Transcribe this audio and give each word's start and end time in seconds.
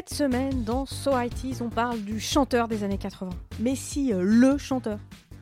Cette 0.00 0.14
semaine, 0.14 0.64
dans 0.64 0.86
So 0.86 1.10
ITs, 1.14 1.60
on 1.60 1.68
parle 1.68 2.00
du 2.00 2.20
chanteur 2.20 2.68
des 2.68 2.84
années 2.84 2.96
80. 2.96 3.28
Mais 3.58 3.74
si, 3.74 4.14
euh, 4.14 4.22
le 4.22 4.56
chanteur. 4.56 4.98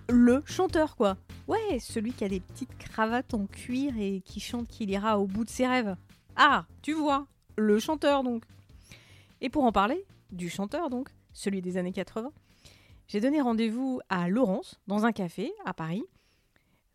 Le 0.09 0.43
chanteur, 0.47 0.97
quoi. 0.97 1.17
Ouais, 1.47 1.79
celui 1.79 2.13
qui 2.13 2.25
a 2.25 2.29
des 2.29 2.41
petites 2.41 2.77
cravates 2.77 3.35
en 3.35 3.47
cuir 3.47 3.93
et 3.97 4.21
qui 4.21 4.41
chante 4.41 4.67
qu'il 4.67 4.91
ira 4.91 5.21
au 5.21 5.29
bout 5.29 5.45
de 5.45 5.49
ses 5.49 5.69
rêves. 5.69 5.95
Ah, 6.35 6.67
tu 6.83 6.93
vois, 6.93 7.29
le 7.57 7.79
chanteur 7.79 8.25
donc. 8.25 8.43
Et 9.41 9.49
pour 9.49 9.63
en 9.63 9.71
parler, 9.71 10.05
du 10.33 10.51
chanteur 10.51 10.91
donc, 10.91 11.11
celui 11.33 11.63
des 11.63 11.77
années 11.77 11.93
80, 11.93 12.33
j'ai 13.07 13.21
donné 13.21 13.41
rendez-vous 13.41 14.01
à 14.09 14.29
Laurence, 14.29 14.81
dans 14.89 15.07
un 15.07 15.13
café, 15.13 15.53
à 15.67 15.73
Paris. 15.73 16.03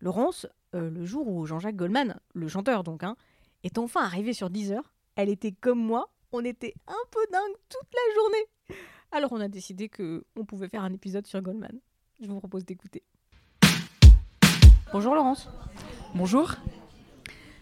Laurence, 0.01 0.47
euh, 0.75 0.89
le 0.89 1.05
jour 1.05 1.29
où 1.29 1.45
Jean-Jacques 1.45 1.77
Goldman, 1.77 2.19
le 2.33 2.49
chanteur 2.49 2.83
donc, 2.83 3.03
hein, 3.03 3.15
est 3.63 3.77
enfin 3.77 4.03
arrivé 4.03 4.33
sur 4.33 4.49
Deezer, 4.49 4.93
elle 5.15 5.29
était 5.29 5.53
comme 5.53 5.79
moi, 5.79 6.09
on 6.33 6.43
était 6.43 6.73
un 6.87 7.05
peu 7.11 7.19
dingue 7.31 7.55
toute 7.69 7.89
la 7.93 8.15
journée. 8.15 8.81
Alors 9.11 9.31
on 9.31 9.39
a 9.39 9.47
décidé 9.47 9.87
que 9.87 10.25
on 10.35 10.43
pouvait 10.45 10.67
faire 10.67 10.83
un 10.83 10.91
épisode 10.91 11.27
sur 11.27 11.41
Goldman. 11.41 11.79
Je 12.19 12.27
vous 12.27 12.39
propose 12.39 12.65
d'écouter. 12.65 13.03
Bonjour 14.91 15.13
Laurence. 15.15 15.47
Bonjour. 16.15 16.55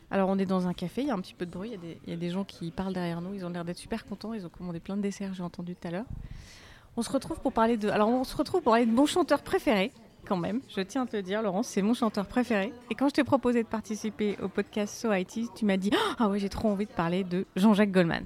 Alors 0.09 0.29
on 0.29 0.37
est 0.37 0.45
dans 0.45 0.67
un 0.67 0.73
café, 0.73 1.01
il 1.01 1.07
y 1.07 1.11
a 1.11 1.13
un 1.13 1.19
petit 1.19 1.33
peu 1.33 1.45
de 1.45 1.51
bruit, 1.51 1.69
il 1.69 1.71
y 1.73 1.75
a 1.75 1.77
des- 1.77 1.99
il 2.05 2.09
y, 2.09 2.13
a 2.13 2.17
des 2.17 2.29
gens 2.29 2.43
qui 2.43 2.71
parlent 2.71 2.93
derrière 2.93 3.21
nous, 3.21 3.33
ils 3.33 3.45
ont 3.45 3.49
l'air 3.49 3.63
d'être 3.63 3.77
super 3.77 4.05
contents, 4.05 4.33
ils 4.33 4.45
ont 4.45 4.49
commandé 4.49 4.79
plein 4.81 4.97
de 4.97 5.01
desserts, 5.01 5.33
j'ai 5.33 5.43
entendu 5.43 5.75
tout 5.75 5.87
à 5.87 5.91
l'heure. 5.91 6.05
On 6.97 7.01
se 7.01 7.09
retrouve 7.09 7.39
pour 7.39 7.53
parler 7.53 7.77
de... 7.77 7.87
Alors 7.87 8.09
on 8.09 8.25
se 8.25 8.35
retrouve 8.35 8.61
pour 8.61 8.73
parler 8.73 8.85
de 8.85 8.91
mon 8.91 9.05
chanteur 9.05 9.41
préféré, 9.41 9.93
quand 10.27 10.35
même, 10.35 10.59
je 10.75 10.81
tiens 10.81 11.03
à 11.03 11.05
te 11.05 11.15
le 11.15 11.23
dire 11.23 11.41
Laurence, 11.41 11.69
c'est 11.69 11.81
mon 11.81 11.93
chanteur 11.93 12.25
préféré. 12.27 12.73
Et 12.89 12.95
quand 12.95 13.07
je 13.07 13.13
t'ai 13.13 13.23
proposé 13.23 13.63
de 13.63 13.67
participer 13.69 14.37
au 14.41 14.49
podcast 14.49 14.93
So 14.95 15.13
IT, 15.13 15.53
tu 15.55 15.63
m'as 15.63 15.77
dit 15.77 15.91
«Ah 16.19 16.27
ouais, 16.27 16.39
j'ai 16.39 16.49
trop 16.49 16.67
envie 16.69 16.85
de 16.87 16.91
parler 16.91 17.23
de 17.23 17.45
Jean-Jacques 17.55 17.91
Goldman». 17.91 18.25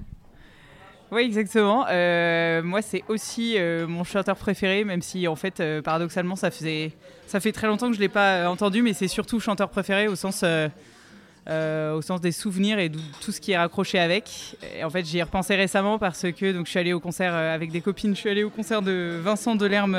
Oui, 1.12 1.22
exactement. 1.22 1.86
Euh, 1.88 2.62
moi, 2.62 2.82
c'est 2.82 3.04
aussi 3.08 3.54
euh, 3.56 3.86
mon 3.86 4.02
chanteur 4.02 4.36
préféré, 4.36 4.82
même 4.82 5.02
si, 5.02 5.28
en 5.28 5.36
fait, 5.36 5.60
euh, 5.60 5.80
paradoxalement, 5.80 6.34
ça, 6.34 6.50
faisait, 6.50 6.92
ça 7.28 7.38
fait 7.38 7.52
très 7.52 7.68
longtemps 7.68 7.88
que 7.88 7.94
je 7.94 8.00
l'ai 8.00 8.08
pas 8.08 8.50
entendu, 8.50 8.82
mais 8.82 8.92
c'est 8.92 9.06
surtout 9.06 9.38
chanteur 9.38 9.68
préféré 9.68 10.08
au 10.08 10.16
sens, 10.16 10.42
au 10.42 12.02
sens 12.02 12.20
des 12.20 12.32
souvenirs 12.32 12.80
et 12.80 12.90
tout 13.20 13.30
ce 13.30 13.40
qui 13.40 13.52
est 13.52 13.56
raccroché 13.56 14.00
avec. 14.00 14.56
En 14.82 14.90
fait, 14.90 15.04
j'y 15.04 15.18
ai 15.18 15.22
repensé 15.22 15.54
récemment 15.54 15.98
parce 15.98 16.26
que 16.32 16.52
donc, 16.52 16.66
je 16.66 16.70
suis 16.70 16.80
allée 16.80 16.92
au 16.92 17.00
concert 17.00 17.34
avec 17.34 17.70
des 17.70 17.80
copines. 17.80 18.14
Je 18.16 18.20
suis 18.20 18.30
allée 18.30 18.44
au 18.44 18.50
concert 18.50 18.82
de 18.82 19.20
Vincent 19.22 19.54
Delerme 19.54 19.96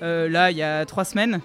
là, 0.00 0.50
il 0.52 0.56
y 0.56 0.62
a 0.62 0.86
trois 0.86 1.04
semaines. 1.04 1.40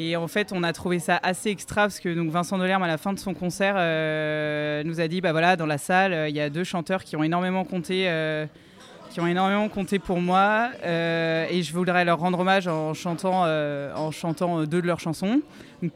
Et 0.00 0.14
en 0.14 0.28
fait, 0.28 0.52
on 0.52 0.62
a 0.62 0.72
trouvé 0.72 1.00
ça 1.00 1.18
assez 1.24 1.50
extra 1.50 1.82
parce 1.82 1.98
que 1.98 2.14
donc 2.14 2.30
Vincent 2.30 2.56
Delerme, 2.56 2.84
à 2.84 2.86
la 2.86 2.98
fin 2.98 3.12
de 3.12 3.18
son 3.18 3.34
concert, 3.34 3.74
euh, 3.76 4.84
nous 4.84 5.00
a 5.00 5.08
dit 5.08 5.20
bah 5.20 5.32
voilà, 5.32 5.56
dans 5.56 5.66
la 5.66 5.76
salle, 5.76 6.12
euh, 6.12 6.28
il 6.28 6.36
y 6.36 6.40
a 6.40 6.50
deux 6.50 6.62
chanteurs 6.62 7.02
qui 7.02 7.16
ont 7.16 7.24
énormément 7.24 7.64
compté, 7.64 8.04
euh, 8.06 8.46
qui 9.10 9.20
ont 9.20 9.26
énormément 9.26 9.68
compté 9.68 9.98
pour 9.98 10.20
moi, 10.20 10.68
et 10.84 11.62
je 11.64 11.72
voudrais 11.72 12.04
leur 12.04 12.20
rendre 12.20 12.38
hommage 12.38 12.68
en 12.68 12.94
chantant, 12.94 13.42
en 13.42 14.10
chantant 14.12 14.62
deux 14.66 14.80
de 14.80 14.86
leurs 14.86 15.00
chansons. 15.00 15.40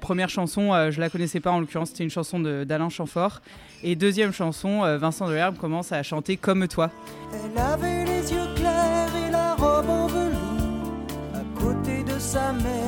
Première 0.00 0.30
chanson, 0.30 0.72
euh, 0.72 0.90
je 0.90 0.98
la 0.98 1.08
connaissais 1.08 1.38
pas 1.38 1.52
en 1.52 1.60
l'occurrence, 1.60 1.90
c'était 1.90 2.02
une 2.02 2.10
chanson 2.10 2.40
d'Alain 2.40 2.88
Chamfort. 2.88 3.40
Et 3.84 3.94
deuxième 3.94 4.32
chanson, 4.32 4.80
Vincent 4.98 5.28
Delerme 5.28 5.56
commence 5.56 5.92
à 5.92 6.02
chanter 6.02 6.36
Comme 6.36 6.66
toi. 6.66 6.90
Elle 7.32 7.56
avait 7.56 8.04
les 8.04 8.32
yeux 8.32 8.48
clairs 8.56 9.14
et 9.28 9.30
la 9.30 9.54
robe 9.54 9.88
en 9.88 10.06
velours, 10.08 11.06
à 11.34 11.60
côté 11.60 12.02
de 12.02 12.18
sa 12.18 12.52
mère 12.52 12.81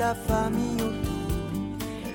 la 0.00 0.14
famille. 0.14 0.78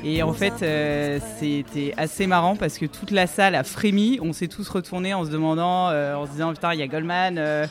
Et 0.03 0.21
en 0.23 0.33
fait, 0.33 0.53
euh, 0.63 1.19
c'était 1.39 1.93
assez 1.97 2.25
marrant 2.27 2.55
parce 2.55 2.77
que 2.79 2.85
toute 2.87 3.11
la 3.11 3.27
salle 3.27 3.53
a 3.55 3.63
frémi. 3.63 4.19
On 4.21 4.33
s'est 4.33 4.47
tous 4.47 4.67
retournés 4.69 5.13
en 5.13 5.23
se 5.23 5.29
demandant, 5.29 5.89
euh, 5.89 6.15
en 6.15 6.25
se 6.25 6.31
disant 6.31 6.51
putain, 6.51 6.73
il 6.73 6.79
y 6.79 6.83
a 6.83 6.87
Goldman 6.87 7.37
euh, 7.37 7.65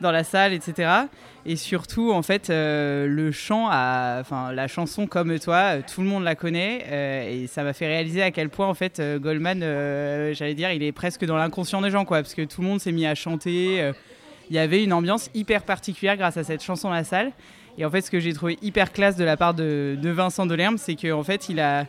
dans 0.00 0.10
la 0.10 0.24
salle, 0.24 0.54
etc. 0.54 0.90
Et 1.44 1.56
surtout, 1.56 2.12
en 2.12 2.22
fait, 2.22 2.48
le 2.50 3.30
chant, 3.32 3.68
a- 3.70 4.18
enfin 4.20 4.52
la 4.52 4.68
chanson 4.68 5.06
comme 5.06 5.38
toi, 5.38 5.76
tout 5.82 6.00
le 6.02 6.06
monde 6.06 6.24
la 6.24 6.34
connaît 6.34 6.84
et 7.32 7.46
ça 7.46 7.62
m'a 7.62 7.72
fait 7.72 7.86
réaliser 7.86 8.22
à 8.22 8.30
quel 8.30 8.48
point 8.50 8.66
en 8.68 8.74
fait 8.74 9.00
Goldman, 9.18 9.60
j'allais 10.34 10.54
dire, 10.54 10.70
il 10.72 10.82
est 10.82 10.92
presque 10.92 11.24
dans 11.24 11.36
l'inconscient 11.38 11.80
des 11.80 11.90
gens, 11.90 12.04
quoi, 12.04 12.18
parce 12.18 12.34
que 12.34 12.42
tout 12.42 12.60
le 12.60 12.66
monde 12.66 12.80
s'est 12.80 12.92
mis 12.92 13.06
à 13.06 13.14
chanter. 13.14 13.92
Euh, 14.50 14.50
il 14.50 14.56
y 14.56 14.58
avait 14.58 14.82
une 14.82 14.92
ambiance 14.92 15.30
hyper 15.34 15.62
particulière 15.62 16.16
grâce 16.16 16.36
à 16.36 16.44
cette 16.44 16.62
chanson 16.62 16.90
la 16.90 17.04
salle. 17.04 17.32
Et 17.76 17.84
en 17.84 17.90
fait, 17.90 18.00
ce 18.00 18.10
que 18.10 18.18
j'ai 18.18 18.32
trouvé 18.32 18.58
hyper 18.60 18.92
classe 18.92 19.16
de 19.16 19.24
la 19.24 19.36
part 19.36 19.54
de, 19.54 19.96
de 20.00 20.10
Vincent 20.10 20.46
Delerme, 20.46 20.78
c'est 20.78 20.96
qu'en 20.96 21.22
fait, 21.22 21.48
il 21.48 21.60
a, 21.60 21.86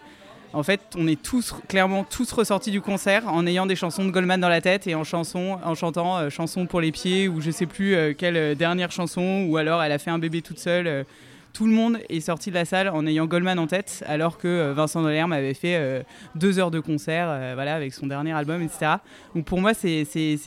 en 0.51 0.63
fait, 0.63 0.81
on 0.97 1.07
est 1.07 1.21
tous 1.21 1.53
clairement 1.67 2.03
tous 2.03 2.31
ressortis 2.31 2.71
du 2.71 2.81
concert 2.81 3.27
en 3.27 3.45
ayant 3.45 3.67
des 3.67 3.75
chansons 3.75 4.03
de 4.03 4.09
Goldman 4.09 4.41
dans 4.41 4.49
la 4.49 4.61
tête 4.61 4.87
et 4.87 4.95
en 4.95 5.03
chanson, 5.03 5.59
en 5.63 5.75
chantant 5.75 6.17
euh, 6.17 6.29
chanson 6.29 6.65
pour 6.65 6.81
les 6.81 6.91
pieds 6.91 7.27
ou 7.27 7.39
je 7.39 7.51
sais 7.51 7.67
plus 7.67 7.95
euh, 7.95 8.13
quelle 8.17 8.37
euh, 8.37 8.55
dernière 8.55 8.91
chanson 8.91 9.45
ou 9.47 9.57
alors 9.57 9.83
elle 9.83 9.91
a 9.91 9.99
fait 9.99 10.09
un 10.09 10.17
bébé 10.17 10.41
toute 10.41 10.57
seule. 10.57 11.05
Tout 11.53 11.65
le 11.65 11.73
monde 11.73 11.99
est 12.09 12.19
sorti 12.19 12.49
de 12.49 12.55
la 12.55 12.65
salle 12.65 12.89
en 12.89 13.05
ayant 13.05 13.25
Goldman 13.25 13.59
en 13.59 13.67
tête, 13.67 14.03
alors 14.07 14.37
que 14.37 14.47
euh, 14.47 14.73
Vincent 14.73 15.01
Delerme 15.01 15.33
avait 15.33 15.53
fait 15.53 15.75
euh, 15.75 16.01
deux 16.35 16.59
heures 16.59 16.71
de 16.71 16.79
concert, 16.79 17.27
euh, 17.29 17.51
voilà, 17.55 17.75
avec 17.75 17.93
son 17.93 18.07
dernier 18.07 18.31
album, 18.31 18.61
etc. 18.61 18.93
Donc 19.35 19.45
pour 19.45 19.59
moi, 19.59 19.73
c'est 19.73 20.05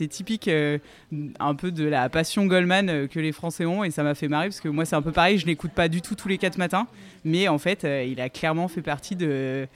typique 0.09 0.49
un 0.49 1.55
peu 1.55 1.71
de 1.71 1.85
la 1.85 2.09
passion 2.09 2.45
Goldman 2.45 3.07
que 3.07 3.19
les 3.19 3.31
Français 3.31 3.65
ont, 3.65 3.83
et 3.83 3.91
ça 3.91 4.03
m'a 4.03 4.15
fait 4.15 4.27
marrer 4.27 4.47
parce 4.47 4.61
que 4.61 4.69
moi, 4.69 4.85
c'est 4.85 4.95
un 4.95 5.01
peu 5.01 5.11
pareil. 5.11 5.37
Je 5.37 5.45
l'écoute 5.45 5.71
pas 5.71 5.87
du 5.87 6.01
tout 6.01 6.15
tous 6.15 6.27
les 6.27 6.37
quatre 6.37 6.57
matins, 6.57 6.87
mais 7.23 7.47
en 7.47 7.57
fait, 7.57 7.85
il 8.07 8.19
a 8.19 8.29
clairement 8.29 8.67
fait 8.67 8.81
partie 8.81 9.15
de 9.15 9.67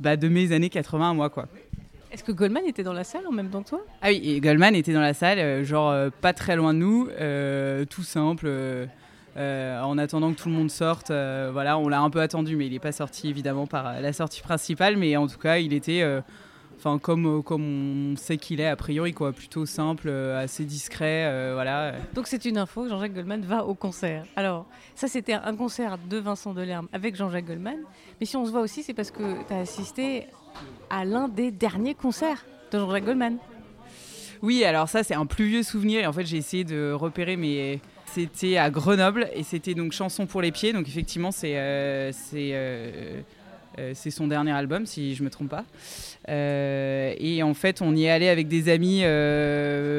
bah, 0.00 0.16
de 0.16 0.28
mes 0.28 0.52
années 0.52 0.70
80 0.70 1.10
à 1.10 1.14
moi, 1.14 1.30
quoi. 1.30 1.48
Est-ce 2.10 2.24
que 2.24 2.32
Goldman 2.32 2.64
était 2.66 2.82
dans 2.82 2.94
la 2.94 3.04
salle 3.04 3.26
en 3.26 3.32
même 3.32 3.50
temps 3.50 3.62
que 3.62 3.68
toi? 3.68 3.80
Ah 4.00 4.08
oui, 4.08 4.20
et 4.24 4.40
Goldman 4.40 4.74
était 4.74 4.94
dans 4.94 5.00
la 5.00 5.12
salle, 5.12 5.62
genre 5.64 5.94
pas 6.22 6.32
très 6.32 6.56
loin 6.56 6.72
de 6.72 6.78
nous, 6.78 7.08
euh, 7.20 7.84
tout 7.84 8.02
simple. 8.02 8.46
euh, 8.46 8.86
euh, 9.38 9.80
en 9.82 9.98
attendant 9.98 10.32
que 10.32 10.38
tout 10.40 10.48
le 10.48 10.54
monde 10.54 10.70
sorte, 10.70 11.12
euh, 11.12 11.50
voilà, 11.52 11.78
on 11.78 11.88
l'a 11.88 12.00
un 12.00 12.10
peu 12.10 12.20
attendu, 12.20 12.56
mais 12.56 12.66
il 12.66 12.72
n'est 12.72 12.80
pas 12.80 12.92
sorti 12.92 13.28
évidemment 13.28 13.68
par 13.68 13.86
euh, 13.86 14.00
la 14.00 14.12
sortie 14.12 14.42
principale, 14.42 14.96
mais 14.96 15.16
en 15.16 15.28
tout 15.28 15.38
cas, 15.38 15.58
il 15.58 15.72
était, 15.72 16.04
enfin 16.76 16.98
comme 16.98 17.42
comme 17.44 18.12
on 18.12 18.16
sait 18.16 18.36
qu'il 18.36 18.60
est 18.60 18.66
a 18.66 18.74
priori, 18.74 19.12
quoi, 19.12 19.32
plutôt 19.32 19.64
simple, 19.64 20.10
assez 20.10 20.64
discret, 20.64 21.52
voilà. 21.54 21.92
Donc 22.14 22.26
c'est 22.26 22.44
une 22.46 22.58
info, 22.58 22.88
Jean-Jacques 22.88 23.14
Goldman 23.14 23.42
va 23.42 23.64
au 23.64 23.74
concert. 23.74 24.24
Alors, 24.34 24.66
ça 24.96 25.06
c'était 25.06 25.34
un 25.34 25.54
concert 25.54 25.98
de 26.10 26.16
Vincent 26.18 26.52
Delerme 26.52 26.88
avec 26.92 27.14
Jean-Jacques 27.14 27.46
Goldman. 27.46 27.78
Mais 28.18 28.26
si 28.26 28.36
on 28.36 28.44
se 28.44 28.50
voit 28.50 28.62
aussi, 28.62 28.82
c'est 28.82 28.94
parce 28.94 29.12
que 29.12 29.46
tu 29.46 29.54
as 29.54 29.58
assisté 29.58 30.26
à 30.90 31.04
l'un 31.04 31.28
des 31.28 31.52
derniers 31.52 31.94
concerts 31.94 32.44
de 32.72 32.78
Jean-Jacques 32.78 33.04
Goldman. 33.04 33.38
Oui, 34.42 34.64
alors 34.64 34.88
ça 34.88 35.04
c'est 35.04 35.14
un 35.14 35.26
plus 35.26 35.46
vieux 35.46 35.62
souvenir. 35.62 36.00
Et 36.00 36.06
en 36.06 36.12
fait, 36.12 36.26
j'ai 36.26 36.38
essayé 36.38 36.64
de 36.64 36.90
repérer, 36.92 37.36
mais 37.36 37.80
c'était 38.14 38.56
à 38.56 38.70
Grenoble 38.70 39.28
et 39.34 39.42
c'était 39.42 39.74
donc 39.74 39.92
chanson 39.92 40.26
pour 40.26 40.42
les 40.42 40.52
pieds. 40.52 40.72
Donc 40.72 40.88
effectivement, 40.88 41.30
c'est 41.30 41.56
euh, 41.56 42.10
euh, 42.34 43.20
euh, 43.78 43.94
son 43.94 44.26
dernier 44.26 44.52
album, 44.52 44.86
si 44.86 45.14
je 45.14 45.22
me 45.22 45.30
trompe 45.30 45.50
pas. 45.50 45.64
Et 46.28 47.42
en 47.42 47.54
fait, 47.54 47.80
on 47.80 47.94
y 47.94 48.04
est 48.04 48.10
allé 48.10 48.28
avec 48.28 48.48
des 48.48 48.68
amis. 48.68 48.98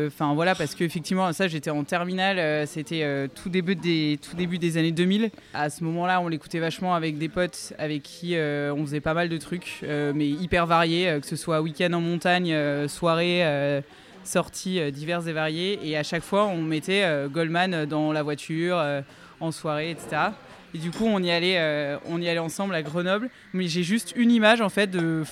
Enfin 0.08 0.34
voilà, 0.34 0.56
parce 0.56 0.76
qu'effectivement, 0.76 1.32
ça, 1.34 1.48
j'étais 1.48 1.70
en 1.70 1.84
terminale. 1.84 2.68
c'était 2.68 3.30
tout 3.34 3.50
début 3.50 3.76
des 3.76 4.20
tout 4.22 4.36
début 4.36 4.58
des 4.58 4.78
années 4.78 4.92
2000. 4.92 5.32
À 5.54 5.70
ce 5.70 5.84
moment-là, 5.84 6.22
on 6.22 6.28
l'écoutait 6.28 6.60
vachement 6.60 6.96
avec 6.96 7.18
des 7.18 7.30
potes 7.30 7.74
avec 7.78 8.04
qui 8.04 8.36
on 8.36 8.86
faisait 8.86 9.02
pas 9.02 9.14
mal 9.14 9.30
de 9.30 9.38
trucs, 9.38 9.84
mais 9.84 10.28
hyper 10.28 10.66
variés, 10.68 11.18
que 11.22 11.28
ce 11.28 11.36
soit 11.36 11.62
week-end 11.62 11.94
en 11.94 12.02
montagne, 12.02 12.56
soirée. 12.88 13.82
Euh, 14.22 14.26
sorties 14.26 14.80
euh, 14.80 14.92
diverses 14.92 15.28
et 15.28 15.34
variées. 15.34 15.80
Et 15.84 15.98
à 15.98 16.04
chaque 16.04 16.24
fois, 16.24 16.46
on 16.46 16.62
mettait 16.62 17.04
euh, 17.04 17.28
Goldman 17.28 17.86
dans 17.86 18.12
la 18.12 18.24
voiture, 18.24 18.78
euh, 18.78 19.02
en 19.40 19.52
soirée, 19.52 19.92
etc. 19.92 20.32
Et 20.74 20.78
du 20.78 20.92
coup, 20.92 21.06
on 21.06 21.22
y 21.22 21.32
allait, 21.32 21.58
euh, 21.58 21.98
on 22.06 22.22
y 22.22 22.30
allait 22.30 22.40
ensemble 22.40 22.76
à 22.76 22.84
Grenoble. 22.84 23.30
Mais 23.54 23.68
j'ai 23.68 23.84
juste 23.84 24.14
une 24.16 24.32
image, 24.32 24.62
en 24.62 24.70
fait, 24.70 24.92
de, 24.92 25.24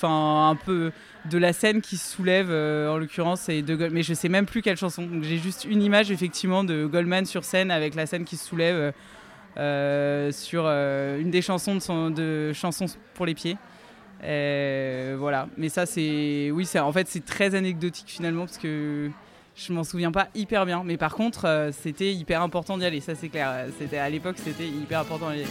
la 1.33 1.53
scène 1.53 1.81
qui 1.81 1.97
se 1.97 2.15
soulève, 2.15 2.47
euh, 2.49 2.89
en 2.89 2.97
l'occurrence, 2.97 3.47
et 3.49 3.61
de 3.61 3.75
mais 3.89 4.03
je 4.03 4.13
sais 4.13 4.29
même 4.29 4.45
plus 4.45 4.61
quelle 4.61 4.77
chanson. 4.77 5.07
J'ai 5.21 5.37
juste 5.37 5.65
une 5.65 5.83
image, 5.83 6.09
effectivement, 6.11 6.63
de 6.63 6.85
Goldman 6.85 7.25
sur 7.25 7.43
scène 7.43 7.69
avec 7.69 7.93
la 7.95 8.05
scène 8.05 8.25
qui 8.25 8.37
se 8.37 8.45
soulève 8.45 8.75
euh, 8.75 8.91
euh, 9.57 10.31
sur 10.31 10.63
euh, 10.65 11.19
une 11.19 11.31
des 11.31 11.41
chansons 11.41 11.75
de, 11.75 11.79
son, 11.79 12.09
de 12.09 12.51
chansons 12.53 12.85
pour 13.13 13.25
les 13.25 13.35
pieds. 13.35 13.57
Euh, 14.23 15.15
voilà, 15.19 15.47
mais 15.57 15.69
ça 15.69 15.85
c'est, 15.85 16.49
oui, 16.51 16.65
c'est 16.65 16.79
en 16.79 16.91
fait 16.91 17.07
c'est 17.07 17.25
très 17.25 17.55
anecdotique 17.55 18.07
finalement 18.07 18.45
parce 18.45 18.57
que 18.57 19.09
je 19.55 19.73
m'en 19.73 19.83
souviens 19.83 20.11
pas 20.11 20.27
hyper 20.35 20.65
bien. 20.65 20.83
Mais 20.83 20.97
par 20.97 21.13
contre, 21.13 21.45
euh, 21.45 21.71
c'était 21.71 22.13
hyper 22.13 22.41
important 22.41 22.77
d'y 22.77 22.85
aller, 22.85 23.01
ça 23.01 23.15
c'est 23.15 23.29
clair. 23.29 23.67
C'était 23.77 23.97
à 23.97 24.09
l'époque, 24.09 24.37
c'était 24.43 24.67
hyper 24.67 25.01
important 25.01 25.29
d'y 25.29 25.41
aller. 25.41 25.45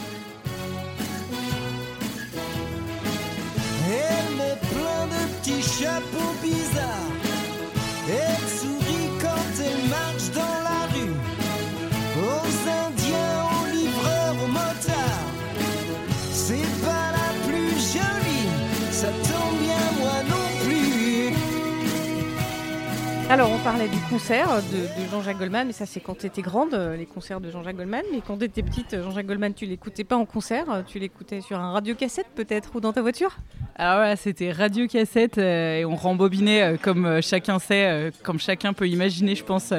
Alors, 23.28 23.50
on 23.50 23.58
parlait 23.58 23.88
du 23.88 23.98
concert 24.08 24.48
de, 24.62 25.10
Jean-Jacques 25.10 25.38
Goldman, 25.38 25.66
mais 25.66 25.72
ça, 25.72 25.84
c'est 25.84 25.98
quand 25.98 26.16
tu 26.16 26.26
étais 26.26 26.42
grande, 26.42 26.74
euh, 26.74 26.96
les 26.96 27.06
concerts 27.06 27.40
de 27.40 27.50
Jean-Jacques 27.50 27.76
Goldman. 27.76 28.04
Mais 28.12 28.20
quand 28.24 28.38
tu 28.38 28.44
étais 28.44 28.62
petite, 28.62 28.94
euh, 28.94 29.02
Jean-Jacques 29.02 29.26
Goldman, 29.26 29.52
tu 29.52 29.66
l'écoutais 29.66 30.04
pas 30.04 30.16
en 30.16 30.24
concert, 30.24 30.70
euh, 30.70 30.82
tu 30.86 31.00
l'écoutais 31.00 31.40
sur 31.40 31.58
un 31.58 31.72
radiocassette 31.72 32.28
peut-être 32.36 32.76
ou 32.76 32.80
dans 32.80 32.92
ta 32.92 33.02
voiture? 33.02 33.36
Alors 33.74 33.96
voilà, 33.96 34.14
c'était 34.14 34.52
radio 34.52 34.86
cassette 34.86 35.38
euh, 35.38 35.80
et 35.80 35.84
on 35.84 35.96
rembobinait 35.96 36.78
comme 36.80 37.20
chacun 37.20 37.58
sait, 37.58 38.12
comme 38.22 38.38
chacun 38.38 38.72
peut 38.72 38.88
imaginer, 38.88 39.34
je 39.34 39.42
pense, 39.42 39.72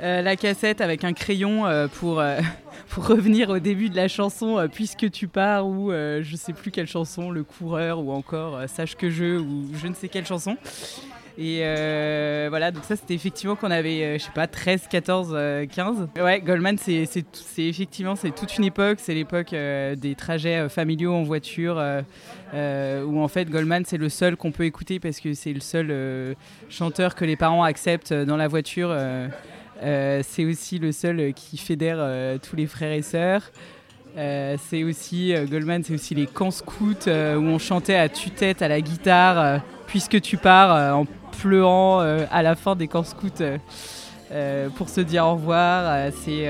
la 0.00 0.36
cassette 0.36 0.82
avec 0.82 1.04
un 1.04 1.14
crayon 1.14 1.64
pour, 1.94 2.22
pour 2.90 3.06
revenir 3.06 3.48
au 3.48 3.60
début 3.60 3.88
de 3.88 3.96
la 3.96 4.08
chanson 4.08 4.68
Puisque 4.72 5.10
tu 5.10 5.26
pars 5.26 5.66
ou 5.66 5.90
je 5.90 6.36
sais 6.36 6.52
plus 6.52 6.70
quelle 6.70 6.86
chanson, 6.86 7.30
Le 7.30 7.44
coureur 7.44 7.98
ou 8.00 8.12
encore 8.12 8.60
Sache 8.68 8.94
que 8.94 9.10
je 9.10 9.38
ou 9.38 9.70
je 9.74 9.88
ne 9.88 9.94
sais 9.94 10.08
quelle 10.08 10.26
chanson. 10.26 10.56
Et 11.38 11.60
euh, 11.62 12.48
voilà, 12.50 12.70
donc 12.70 12.84
ça 12.84 12.94
c'était 12.94 13.14
effectivement 13.14 13.56
qu'on 13.56 13.70
avait, 13.70 14.02
euh, 14.02 14.18
je 14.18 14.24
sais 14.24 14.32
pas, 14.34 14.46
13, 14.46 14.86
14, 14.88 15.32
euh, 15.32 15.66
15. 15.66 16.08
Ouais, 16.20 16.40
Goldman, 16.40 16.76
c'est 16.78 17.08
effectivement 17.56 18.16
c'est 18.16 18.34
toute 18.34 18.58
une 18.58 18.64
époque, 18.64 18.98
c'est 19.00 19.14
l'époque 19.14 19.52
euh, 19.52 19.94
des 19.94 20.14
trajets 20.14 20.68
familiaux 20.68 21.14
en 21.14 21.22
voiture, 21.22 21.82
où 22.54 23.20
en 23.20 23.28
fait 23.28 23.48
Goldman 23.48 23.84
c'est 23.86 23.96
le 23.96 24.08
seul 24.08 24.36
qu'on 24.36 24.52
peut 24.52 24.64
écouter 24.64 25.00
parce 25.00 25.20
que 25.20 25.32
c'est 25.32 25.52
le 25.52 25.60
seul 25.60 26.36
chanteur 26.68 27.14
que 27.14 27.24
les 27.24 27.36
parents 27.36 27.64
acceptent 27.64 28.12
dans 28.12 28.36
la 28.36 28.48
voiture. 28.48 28.94
c'est 29.80 30.44
aussi 30.44 30.78
le 30.78 30.92
seul 30.92 31.32
qui 31.32 31.56
fédère 31.56 32.38
tous 32.40 32.56
les 32.56 32.66
frères 32.66 32.92
et 32.92 33.02
sœurs. 33.02 33.50
Euh, 34.16 34.56
c'est 34.68 34.84
aussi 34.84 35.34
euh, 35.34 35.46
Goldman, 35.46 35.82
c'est 35.82 35.94
aussi 35.94 36.14
les 36.14 36.26
camps 36.26 36.50
scouts 36.50 37.06
euh, 37.06 37.36
où 37.36 37.44
on 37.44 37.58
chantait 37.58 37.94
à 37.94 38.08
tue-tête 38.08 38.60
à 38.60 38.68
la 38.68 38.80
guitare, 38.80 39.60
puisque 39.86 40.20
tu 40.20 40.36
pars 40.36 40.96
en 40.96 41.06
pleurant 41.40 42.00
à 42.00 42.42
la 42.42 42.54
fin 42.54 42.76
des 42.76 42.88
camps 42.88 43.04
scouts 43.04 43.42
pour 44.76 44.88
se 44.88 45.00
dire 45.00 45.26
au 45.26 45.34
revoir. 45.34 46.10
C'est 46.24 46.48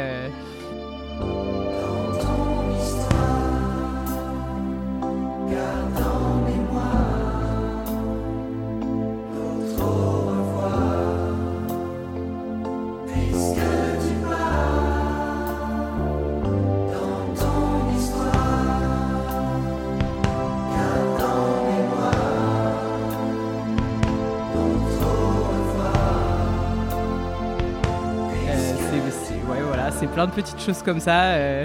plein 30.26 30.36
de 30.36 30.42
petites 30.42 30.60
choses 30.60 30.82
comme 30.82 31.00
ça. 31.00 31.22
euh, 31.32 31.64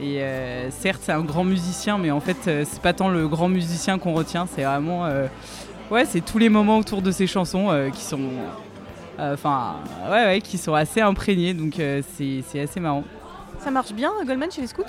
et 0.00 0.20
euh, 0.20 0.70
certes, 0.70 1.00
c'est 1.02 1.12
un 1.12 1.22
grand 1.22 1.44
musicien, 1.44 1.96
mais 1.96 2.10
en 2.10 2.20
fait, 2.20 2.36
euh, 2.46 2.64
c'est 2.66 2.82
pas 2.82 2.92
tant 2.92 3.08
le 3.08 3.26
grand 3.28 3.48
musicien 3.48 3.98
qu'on 3.98 4.12
retient, 4.12 4.46
c'est 4.46 4.64
vraiment. 4.64 5.08
ouais, 5.90 6.04
c'est 6.04 6.20
tous 6.20 6.38
les 6.38 6.48
moments 6.48 6.78
autour 6.78 7.00
de 7.00 7.10
ces 7.10 7.26
chansons 7.26 7.90
qui 7.92 8.02
sont. 8.02 8.28
Enfin, 9.18 9.76
ouais, 10.10 10.24
ouais, 10.26 10.40
qui 10.42 10.58
sont 10.58 10.74
assez 10.74 11.00
imprégnés, 11.00 11.54
donc 11.54 11.76
c'est 11.76 12.42
c'est 12.46 12.60
assez 12.60 12.80
marrant. 12.80 13.04
Ça 13.60 13.70
marche 13.70 13.92
bien, 13.92 14.12
Goldman, 14.26 14.50
chez 14.50 14.60
les 14.60 14.66
scouts? 14.66 14.82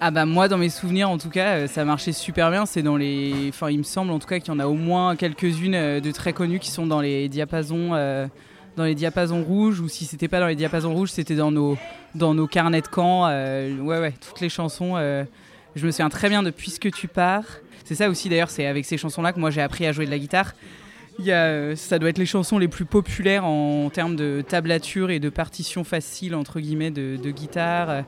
Ah 0.00 0.10
bah 0.10 0.26
moi 0.26 0.48
dans 0.48 0.58
mes 0.58 0.70
souvenirs 0.70 1.08
en 1.08 1.18
tout 1.18 1.30
cas 1.30 1.68
ça 1.68 1.84
marchait 1.84 2.12
super 2.12 2.50
bien 2.50 2.66
c'est 2.66 2.82
dans 2.82 2.96
les 2.96 3.46
enfin 3.48 3.70
il 3.70 3.78
me 3.78 3.84
semble 3.84 4.10
en 4.10 4.18
tout 4.18 4.26
cas 4.26 4.40
qu'il 4.40 4.52
y 4.52 4.56
en 4.56 4.58
a 4.58 4.66
au 4.66 4.74
moins 4.74 5.14
quelques-unes 5.14 6.00
de 6.00 6.10
très 6.10 6.32
connues 6.32 6.58
qui 6.58 6.70
sont 6.72 6.84
dans 6.84 7.00
les 7.00 7.28
diapasons 7.28 7.90
euh, 7.94 8.26
dans 8.76 8.84
les 8.84 8.94
diapasons 8.94 9.42
rouges 9.42 9.80
ou 9.80 9.88
si 9.88 10.04
c'était 10.04 10.28
pas 10.28 10.40
dans 10.40 10.46
les 10.46 10.56
diapasons 10.56 10.92
rouges 10.92 11.10
c'était 11.10 11.36
dans 11.36 11.50
nos 11.50 11.76
dans 12.14 12.34
nos 12.34 12.46
carnets 12.46 12.80
de 12.80 12.88
camp 12.88 13.26
euh, 13.26 13.78
ouais 13.78 14.00
ouais 14.00 14.12
toutes 14.20 14.40
les 14.40 14.48
chansons 14.48 14.94
euh, 14.96 15.24
je 15.76 15.86
me 15.86 15.90
souviens 15.90 16.08
très 16.08 16.28
bien 16.28 16.42
de 16.42 16.50
puisque 16.50 16.90
tu 16.92 17.08
pars. 17.08 17.44
C'est 17.84 17.94
ça 17.94 18.08
aussi 18.08 18.28
d'ailleurs 18.28 18.50
c'est 18.50 18.66
avec 18.66 18.84
ces 18.84 18.96
chansons 18.96 19.22
là 19.22 19.32
que 19.32 19.40
moi 19.40 19.50
j'ai 19.50 19.62
appris 19.62 19.86
à 19.86 19.92
jouer 19.92 20.06
de 20.06 20.10
la 20.10 20.18
guitare. 20.18 20.54
Il 21.18 21.24
y 21.24 21.32
a, 21.32 21.44
euh, 21.44 21.76
ça 21.76 21.98
doit 21.98 22.08
être 22.08 22.18
les 22.18 22.26
chansons 22.26 22.58
les 22.58 22.66
plus 22.66 22.84
populaires 22.84 23.44
en, 23.44 23.88
termes 23.90 24.16
de 24.16 24.42
tablature 24.46 25.10
et 25.10 25.20
de 25.20 25.28
partition 25.28 25.84
facile 25.84 26.34
entre 26.34 26.58
guillemets 26.58 26.90
de, 26.90 27.16
de 27.16 27.30
guitare 27.30 28.04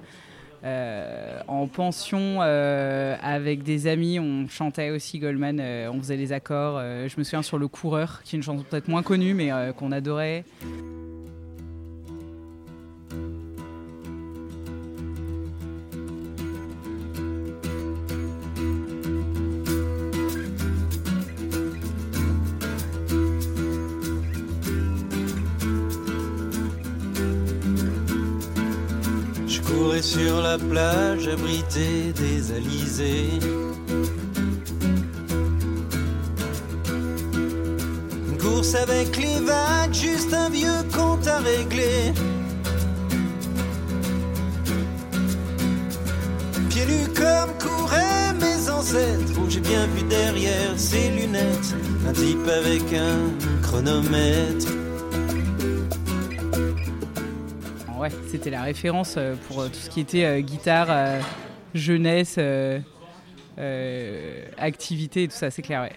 euh, 0.66 1.38
en 1.46 1.68
pension 1.68 2.38
euh, 2.40 3.14
avec 3.22 3.62
des 3.62 3.86
amis, 3.86 4.18
on 4.18 4.48
chantait 4.48 4.90
aussi 4.90 5.20
Goldman, 5.20 5.60
euh, 5.60 5.88
on 5.92 5.98
faisait 5.98 6.16
les 6.16 6.32
accords. 6.32 6.80
je 6.80 7.14
me 7.16 7.22
souviens 7.22 7.42
sur 7.42 7.56
Le 7.56 7.68
Coureur, 7.68 8.20
qui 8.24 8.34
est 8.34 8.38
une 8.38 8.42
chanson 8.42 8.64
peut-être 8.68 8.88
moins 8.88 9.04
connue, 9.04 9.32
mais 9.32 9.50
qu'on 9.76 9.92
adorait. 9.92 10.44
Sur 30.06 30.40
la 30.40 30.56
plage 30.56 31.26
abritée 31.26 32.12
des 32.14 32.52
alizés. 32.52 33.40
Une 38.28 38.38
course 38.38 38.76
avec 38.76 39.16
les 39.16 39.40
vagues, 39.40 39.92
juste 39.92 40.32
un 40.32 40.48
vieux 40.48 40.82
compte 40.94 41.26
à 41.26 41.38
régler. 41.38 42.12
Pieds 46.70 46.86
nus 46.86 47.08
comme 47.12 47.52
couraient 47.58 48.32
mes 48.40 48.70
ancêtres, 48.70 49.32
où 49.40 49.50
j'ai 49.50 49.60
bien 49.60 49.86
vu 49.88 50.02
derrière 50.04 50.74
ses 50.76 51.08
lunettes 51.10 51.74
un 52.08 52.12
type 52.12 52.48
avec 52.48 52.84
un 52.92 53.18
chronomètre. 53.62 54.85
C'était 58.26 58.50
la 58.50 58.62
référence 58.62 59.14
euh, 59.16 59.34
pour 59.48 59.60
euh, 59.60 59.68
tout 59.68 59.74
ce 59.74 59.90
qui 59.90 60.00
était 60.00 60.24
euh, 60.24 60.40
guitare, 60.40 61.20
jeunesse, 61.74 62.38
activité 64.58 65.28
tout 65.28 65.34
ça, 65.34 65.50
c'est 65.50 65.62
clair. 65.62 65.88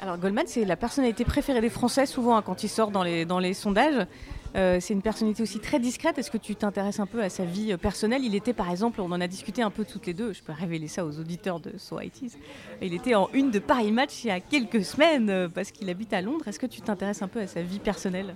Alors 0.00 0.18
Goldman, 0.18 0.44
c'est 0.46 0.64
la 0.64 0.76
personnalité 0.76 1.24
préférée 1.24 1.60
des 1.60 1.70
Français 1.70 2.06
souvent 2.06 2.36
hein, 2.36 2.42
quand 2.42 2.64
il 2.64 2.68
sort 2.68 2.90
dans 2.90 3.02
les 3.04 3.54
sondages. 3.54 4.06
Euh, 4.54 4.78
c'est 4.80 4.92
une 4.92 5.02
personnalité 5.02 5.42
aussi 5.42 5.60
très 5.60 5.80
discrète. 5.80 6.18
Est-ce 6.18 6.30
que 6.30 6.38
tu 6.38 6.54
t'intéresses 6.54 7.00
un 7.00 7.06
peu 7.06 7.22
à 7.22 7.28
sa 7.28 7.44
vie 7.44 7.72
euh, 7.72 7.76
personnelle? 7.76 8.22
Il 8.24 8.34
était 8.34 8.52
par 8.52 8.70
exemple, 8.70 9.00
on 9.00 9.10
en 9.10 9.20
a 9.20 9.26
discuté 9.26 9.62
un 9.62 9.70
peu 9.70 9.84
toutes 9.84 10.06
les 10.06 10.14
deux, 10.14 10.32
je 10.32 10.42
peux 10.42 10.52
révéler 10.52 10.88
ça 10.88 11.06
aux 11.06 11.18
auditeurs 11.18 11.60
de 11.60 11.72
So 11.78 12.00
ITs. 12.00 12.36
Il 12.82 12.92
était 12.94 13.14
en 13.14 13.30
une 13.32 13.50
de 13.50 13.58
Paris 13.58 13.92
Match 13.92 14.24
il 14.24 14.28
y 14.28 14.30
a 14.30 14.40
quelques 14.40 14.84
semaines 14.84 15.30
euh, 15.30 15.48
parce 15.48 15.70
qu'il 15.70 15.88
habite 15.88 16.12
à 16.12 16.20
Londres. 16.20 16.46
Est-ce 16.46 16.58
que 16.58 16.66
tu 16.66 16.82
t'intéresses 16.82 17.22
un 17.22 17.28
peu 17.28 17.40
à 17.40 17.46
sa 17.46 17.62
vie 17.62 17.78
personnelle? 17.78 18.34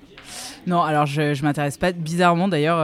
Non, 0.67 0.81
alors 0.81 1.07
je, 1.07 1.35
je 1.35 1.43
m'intéresse 1.43 1.77
pas 1.77 1.93
bizarrement 1.93 2.49
d'ailleurs. 2.49 2.77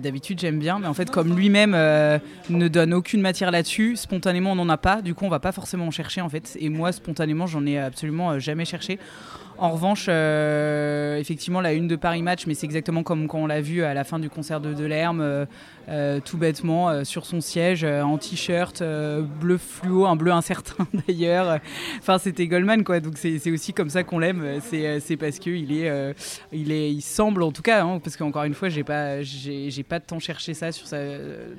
D'habitude 0.00 0.38
j'aime 0.38 0.58
bien, 0.58 0.78
mais 0.78 0.86
en 0.86 0.94
fait 0.94 1.10
comme 1.10 1.36
lui-même 1.36 1.72
ne 1.72 2.68
donne 2.68 2.94
aucune 2.94 3.20
matière 3.20 3.50
là-dessus, 3.50 3.96
spontanément 3.96 4.52
on 4.52 4.56
n'en 4.56 4.68
a 4.68 4.76
pas. 4.76 5.02
Du 5.02 5.14
coup 5.14 5.24
on 5.24 5.28
va 5.28 5.40
pas 5.40 5.52
forcément 5.52 5.86
en 5.86 5.90
chercher 5.90 6.20
en 6.20 6.28
fait. 6.28 6.56
Et 6.60 6.68
moi 6.68 6.92
spontanément 6.92 7.46
j'en 7.46 7.64
ai 7.66 7.78
absolument 7.78 8.38
jamais 8.38 8.64
cherché. 8.64 8.98
En 9.62 9.70
revanche, 9.70 10.06
euh, 10.08 11.18
effectivement, 11.18 11.60
la 11.60 11.72
une 11.72 11.86
de 11.86 11.94
Paris 11.94 12.20
Match, 12.20 12.48
mais 12.48 12.54
c'est 12.54 12.66
exactement 12.66 13.04
comme 13.04 13.28
quand 13.28 13.38
on 13.38 13.46
l'a 13.46 13.60
vu 13.60 13.84
à 13.84 13.94
la 13.94 14.02
fin 14.02 14.18
du 14.18 14.28
concert 14.28 14.60
de 14.60 14.74
Delerme, 14.74 15.20
euh, 15.20 15.46
euh, 15.88 16.18
tout 16.18 16.36
bêtement, 16.36 17.04
sur 17.04 17.26
son 17.26 17.40
siège, 17.40 17.84
en 17.84 18.18
t-shirt, 18.18 18.82
bleu 19.40 19.58
fluo, 19.58 20.06
un 20.06 20.16
bleu 20.16 20.32
incertain 20.32 20.88
d'ailleurs. 21.06 21.60
Enfin, 21.98 22.18
c'était 22.18 22.48
Goldman, 22.48 22.82
quoi. 22.82 22.98
Donc 22.98 23.14
c'est 23.18 23.50
aussi 23.52 23.72
comme 23.72 23.88
ça 23.88 24.02
qu'on 24.02 24.18
l'aime. 24.18 24.60
C'est 24.62 25.16
parce 25.16 25.38
qu'il 25.38 25.72
est, 25.72 26.14
il 26.52 26.72
est, 26.72 26.92
il 26.92 27.00
semble 27.00 27.44
en 27.44 27.52
tout 27.52 27.62
cas, 27.62 27.84
hein, 27.84 28.00
parce 28.02 28.16
qu'encore 28.16 28.42
une 28.42 28.54
fois, 28.54 28.68
j'ai 28.68 28.82
pas, 28.82 29.22
j'ai 29.22 29.84
pas 29.88 30.00
tant 30.00 30.18
cherché 30.18 30.54
ça 30.54 30.72
sur 30.72 30.88
sa, 30.88 30.98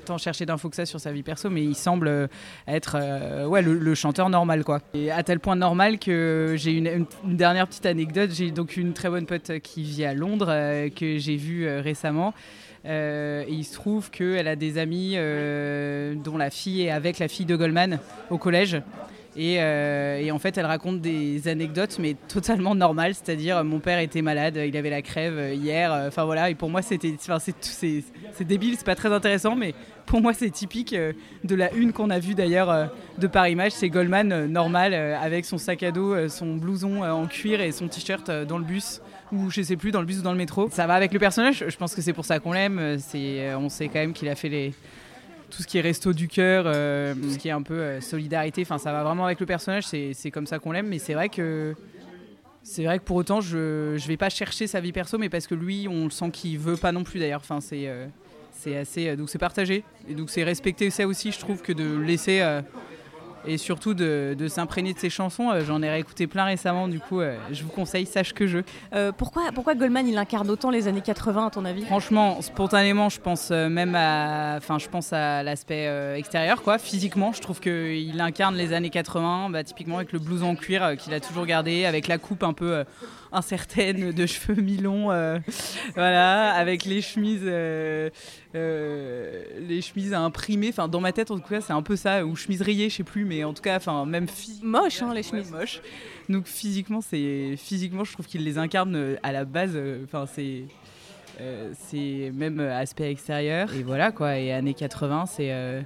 tant 0.06 0.18
cherché 0.18 0.46
d'infos 0.46 0.70
que 0.70 0.76
ça 0.76 0.86
sur 0.86 1.00
sa 1.00 1.14
vie 1.14 1.24
perso, 1.24 1.50
mais 1.50 1.64
il 1.64 1.76
semble 1.76 2.28
être, 2.68 3.48
ouais, 3.48 3.62
le, 3.62 3.96
chanteur 3.96 4.30
normal, 4.30 4.66
quoi. 4.66 4.82
Et 4.94 5.10
à 5.10 5.24
tel 5.24 5.40
point 5.40 5.56
normal 5.56 6.00
que 6.00 6.56
j'ai 6.58 6.74
une- 6.74 7.06
une 7.26 7.38
dernière 7.38 7.68
petite 7.68 7.86
anecdote. 7.94 8.32
J'ai 8.34 8.50
donc 8.50 8.76
une 8.76 8.94
très 8.94 9.10
bonne 9.10 9.28
pote 9.28 9.60
qui 9.60 9.84
vit 9.84 10.04
à 10.04 10.16
Londres 10.16 10.48
euh, 10.50 10.90
que 10.90 11.20
j'ai 11.20 11.36
vue 11.36 11.68
euh, 11.68 11.80
récemment. 11.80 12.34
Euh, 12.86 13.46
il 13.48 13.64
se 13.64 13.74
trouve 13.74 14.10
qu'elle 14.10 14.48
a 14.48 14.56
des 14.56 14.78
amis 14.78 15.14
euh, 15.16 16.16
dont 16.16 16.38
la 16.38 16.50
fille 16.50 16.82
est 16.82 16.90
avec 16.90 17.20
la 17.20 17.28
fille 17.28 17.46
de 17.46 17.56
Goldman 17.56 18.00
au 18.30 18.38
collège. 18.38 18.82
Et, 19.36 19.58
euh, 19.60 20.20
et 20.20 20.32
en 20.32 20.40
fait, 20.40 20.58
elle 20.58 20.66
raconte 20.66 21.02
des 21.02 21.48
anecdotes, 21.48 21.98
mais 22.00 22.16
totalement 22.28 22.76
normales. 22.76 23.16
C'est-à-dire, 23.16 23.64
mon 23.64 23.80
père 23.80 24.00
était 24.00 24.22
malade, 24.22 24.60
il 24.64 24.78
avait 24.78 24.90
la 24.90 25.02
crève 25.02 25.38
euh, 25.38 25.54
hier. 25.54 25.92
euh, 25.92 26.08
Enfin 26.08 26.26
voilà, 26.26 26.50
et 26.50 26.56
pour 26.56 26.70
moi, 26.70 26.82
c'était, 26.82 27.16
c'est, 27.18 27.56
c'est, 27.62 28.04
c'est 28.34 28.44
débile, 28.44 28.76
c'est 28.78 28.86
pas 28.86 28.96
très 28.96 29.12
intéressant, 29.12 29.56
mais 29.56 29.74
pour 30.06 30.22
moi, 30.22 30.34
c'est 30.34 30.50
typique 30.50 30.94
de 31.44 31.56
la 31.56 31.74
une 31.74 31.94
qu'on 31.94 32.10
a 32.10 32.20
vue 32.20 32.36
d'ailleurs 32.36 32.92
de 33.18 33.28
Paris 33.28 33.56
Match. 33.56 33.74
C'est 33.74 33.90
Goldman 33.90 34.48
normal, 34.48 34.94
avec 34.94 35.46
son 35.46 35.58
sac 35.58 35.82
à 35.82 35.92
dos, 35.92 36.28
son 36.28 36.58
blouson 36.58 37.04
en 37.04 37.26
cuir 37.26 37.62
et 37.62 37.72
son 37.72 37.88
t-shirt 37.88 38.30
dans 38.30 38.58
le 38.58 38.66
bus 38.66 39.02
ou 39.32 39.50
je 39.50 39.62
sais 39.62 39.78
plus, 39.78 39.92
dans 39.92 40.02
le 40.02 40.06
bus 40.06 40.20
ou 40.20 40.22
dans 40.22 40.34
le 40.34 40.38
métro. 40.38 40.70
Ça 40.72 40.88
va 40.88 40.96
avec 40.96 41.14
le 41.14 41.20
personnage, 41.20 41.64
je 41.68 41.78
pense 41.78 41.96
que 41.96 42.02
c'est 42.02 42.14
pour 42.14 42.26
ça 42.26 42.40
qu'on 42.40 42.52
l'aime. 42.52 42.98
C'est, 43.00 43.56
on 43.56 43.70
sait 43.70 43.88
quand 43.88 44.00
même 44.00 44.14
qu'il 44.14 44.28
a 44.28 44.36
fait 44.36 44.50
les, 44.50 44.74
tout 45.56 45.62
ce 45.62 45.68
qui 45.68 45.78
est 45.78 45.82
resto 45.82 46.14
du 46.14 46.28
cœur, 46.28 46.66
euh, 46.68 47.14
tout 47.14 47.30
ce 47.30 47.38
qui 47.38 47.48
est 47.48 47.52
un 47.52 47.62
peu 47.62 47.76
euh, 47.76 48.02
solidarité, 48.02 48.64
enfin 48.64 48.78
ça 48.78 48.92
va 48.92 49.04
vraiment 49.04 49.26
avec 49.26 49.40
le 49.40 49.46
personnage, 49.46 49.86
c'est 49.86 50.32
comme 50.32 50.48
ça 50.48 50.60
qu'on 50.60 50.72
l'aime, 50.72 50.88
mais 50.88 51.00
c'est 51.00 51.14
vrai 51.14 51.30
que 51.30 51.76
c'est 52.64 52.86
vrai 52.86 52.98
que 52.98 53.04
pour 53.04 53.18
autant 53.18 53.42
je 53.42 53.96
je 53.98 54.08
vais 54.08 54.18
pas 54.18 54.30
chercher 54.30 54.68
sa 54.68 54.80
vie 54.80 54.92
perso, 54.92 55.18
mais 55.18 55.30
parce 55.30 55.48
que 55.48 55.56
lui 55.56 55.88
on 55.88 56.06
le 56.06 56.10
sent 56.10 56.32
qu'il 56.32 56.58
veut 56.58 56.78
pas 56.78 56.92
non 56.92 57.04
plus 57.04 57.20
d'ailleurs, 57.20 57.42
enfin 57.42 57.62
c'est 57.62 57.88
euh, 57.88 58.08
c'est 58.52 58.78
assez 58.78 59.16
donc 59.16 59.30
c'est 59.30 59.38
partagé. 59.38 59.84
Et 60.08 60.16
donc 60.16 60.30
c'est 60.30 60.44
respecter 60.44 60.90
ça 60.90 61.06
aussi, 61.06 61.32
je 61.32 61.40
trouve 61.40 61.62
que 61.62 61.74
de 61.74 61.98
laisser 61.98 62.42
et 63.46 63.58
surtout 63.58 63.94
de, 63.94 64.36
de 64.38 64.48
s'imprégner 64.48 64.94
de 64.94 65.00
ses 65.00 65.10
chansons. 65.10 65.50
Euh, 65.52 65.64
J'en 65.66 65.82
ai 65.82 65.90
réécouté 65.90 66.28
plein 66.28 66.46
récemment, 66.46 66.88
du 66.88 67.00
coup 67.00 67.22
euh, 67.22 67.38
je 67.52 67.64
vous 67.64 67.70
conseille 67.70 68.06
Sache 68.06 68.34
que 68.34 68.48
je. 68.48 68.60
Euh, 68.94 69.12
pourquoi, 69.12 69.44
pourquoi 69.54 69.76
Goldman 69.76 70.08
il 70.08 70.18
incarne 70.18 70.50
autant 70.50 70.70
les 70.70 70.88
années 70.88 71.02
80 71.02 71.48
à 71.48 71.50
ton 71.50 71.66
avis? 71.66 71.86
Franchement, 71.86 72.42
spontanément, 72.42 73.10
je 73.10 73.20
pense 73.20 73.50
même 73.52 73.96
à, 73.96 74.56
enfin, 74.58 74.80
je 74.80 74.88
pense 74.88 75.14
à 75.14 75.44
l'aspect 75.44 75.88
extérieur, 76.18 76.62
quoi. 76.62 76.78
Physiquement, 76.78 77.34
je 77.34 77.42
trouve 77.42 77.60
qu'il 77.60 78.20
incarne 78.20 78.56
les 78.56 78.74
années 78.74 78.90
80, 78.90 79.50
bah, 79.50 79.64
typiquement 79.64 79.98
avec 79.98 80.12
le 80.12 80.20
blouson 80.20 80.52
en 80.52 80.56
cuir 80.56 80.96
qu'il 80.98 81.14
a 81.14 81.20
toujours 81.20 81.46
gardé, 81.46 81.86
avec 81.86 82.08
la 82.08 82.18
coupe 82.18 82.44
un 82.44 82.54
peu 82.54 82.84
incertaine 83.34 84.12
de 84.12 84.26
cheveux 84.26 84.62
mi-longs, 84.62 85.12
euh, 85.12 85.40
voilà, 85.96 86.54
avec 86.54 86.86
les 86.86 87.02
chemises, 87.02 87.42
euh, 87.44 88.10
euh, 88.56 89.44
les 89.60 89.82
chemises 89.82 90.14
à 90.14 90.22
imprimer. 90.22 90.70
Enfin, 90.70 90.88
dans 90.88 91.02
ma 91.02 91.12
tête, 91.12 91.32
en 91.32 91.40
tout 91.40 91.48
cas, 91.48 91.62
c'est 91.62 91.74
un 91.74 91.82
peu 91.82 91.96
ça, 91.96 92.26
ou 92.26 92.36
chemise 92.36 92.62
rayée, 92.62 92.90
je 92.90 92.98
sais 92.98 93.04
plus, 93.04 93.26
mais 93.26 93.44
en 93.44 93.54
tout 93.54 93.62
cas, 93.62 93.78
enfin, 93.78 94.06
même. 94.06 94.28
Moche 94.62 95.02
hein, 95.02 95.14
les 95.14 95.24
chemises. 95.24 95.52
moche. 95.52 95.82
Donc 96.30 96.46
physiquement, 96.48 97.02
c'est 97.02 97.56
physiquement, 97.58 98.04
je 98.04 98.14
trouve 98.14 98.28
qu'il 98.28 98.44
les 98.44 98.58
incarne 98.58 98.96
euh, 98.96 99.16
à 99.24 99.32
la 99.32 99.46
base. 99.46 99.78
Enfin, 100.04 100.26
c'est 100.26 100.64
c'est 101.90 102.32
même 102.34 102.60
aspect 102.60 103.10
extérieur. 103.10 103.74
Et 103.74 103.82
voilà 103.82 104.12
quoi. 104.12 104.38
Et 104.38 104.52
années 104.52 104.76
80, 104.76 105.26
c'est 105.26 105.84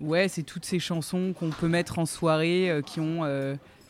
ouais, 0.00 0.28
c'est 0.28 0.42
toutes 0.42 0.66
ces 0.66 0.78
chansons 0.78 1.32
qu'on 1.32 1.48
peut 1.48 1.66
mettre 1.66 1.98
en 1.98 2.04
soirée 2.04 2.70
qui 2.86 3.00
ont 3.00 3.24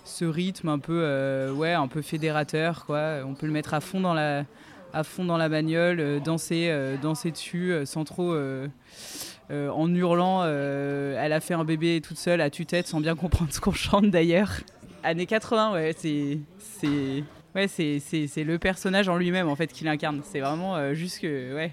ce 0.05 0.25
rythme 0.25 0.69
un 0.69 0.79
peu 0.79 1.03
euh, 1.03 1.53
ouais, 1.53 1.73
un 1.73 1.89
peu 1.89 2.03
fédérateur 2.03 2.85
quoi. 2.87 3.19
On 3.25 3.35
peut 3.35 3.47
le 3.47 3.53
mettre 3.53 3.75
à 3.75 3.81
fond 3.81 4.01
dans 4.01 4.15
la 4.15 4.45
à 4.93 5.05
fond 5.05 5.25
dans 5.25 5.39
la 5.39 5.49
bagnole, 5.49 6.01
euh, 6.01 6.21
danser, 6.21 6.69
euh, 6.69 6.97
danser 6.97 7.31
dessus 7.31 7.75
sans 7.85 8.05
trop. 8.05 8.35
en 9.51 9.95
hurlant, 9.95 10.45
elle 10.45 11.33
a 11.33 11.41
fait 11.41 11.55
un 11.55 11.65
bébé 11.65 12.01
toute 12.01 12.19
seule 12.19 12.41
à 12.41 12.51
tue-tête 12.51 12.87
sans 12.87 13.01
bien 13.01 13.17
comprendre 13.17 13.53
ce 13.53 13.61
qu'on 13.61 13.73
chante 13.73 14.11
d'ailleurs. 14.11 14.53
Années 15.05 15.27
80, 15.27 15.73
ouais, 15.73 15.95
c'est 15.97 16.39
c'est 16.59 17.25
ouais, 17.55 17.69
c'est 17.69 18.01
c'est 18.01 18.45
le 18.45 18.59
personnage 18.59 19.09
en 19.09 19.17
lui-même 19.17 19.49
en 19.49 19.57
fait 19.57 19.73
qui 19.73 19.85
l'incarne. 19.85 20.23
C'est 20.25 20.41
vraiment 20.41 20.95
juste 20.95 21.21
que 21.21 21.55
ouais. 21.55 21.73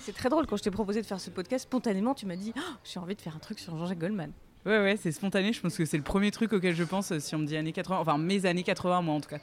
C'est 0.00 0.14
très 0.14 0.28
drôle 0.28 0.46
quand 0.46 0.56
je 0.56 0.64
t'ai 0.64 0.70
proposé 0.72 1.00
de 1.00 1.06
faire 1.06 1.20
ce 1.20 1.30
podcast, 1.30 1.64
spontanément 1.64 2.14
tu 2.14 2.26
m'as 2.26 2.36
dit 2.36 2.52
Oh, 2.56 2.60
j'ai 2.84 2.98
envie 2.98 3.14
de 3.14 3.20
faire 3.20 3.36
un 3.36 3.40
truc 3.40 3.58
sur 3.58 3.76
Jean-Jacques 3.76 3.98
Goldman. 3.98 4.32
Ouais 4.66 4.80
ouais, 4.80 4.96
c'est 4.96 5.12
spontané, 5.12 5.52
je 5.52 5.60
pense 5.60 5.76
que 5.76 5.84
c'est 5.84 5.96
le 5.96 6.02
premier 6.02 6.32
truc 6.32 6.52
auquel 6.52 6.74
je 6.74 6.82
pense 6.82 7.12
euh, 7.12 7.20
si 7.20 7.36
on 7.36 7.38
me 7.38 7.46
dit 7.46 7.56
années 7.56 7.72
80, 7.72 8.00
enfin 8.00 8.18
mes 8.18 8.46
années 8.46 8.64
80 8.64 9.00
moi 9.00 9.14
en 9.14 9.20
tout 9.20 9.28
cas. 9.28 9.38